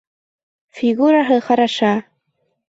[0.79, 1.93] Фигураһы хараша!